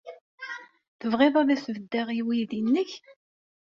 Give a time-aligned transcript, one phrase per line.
[0.99, 2.91] Tebɣiḍ ad as-beddeɣ i weydi-nnek?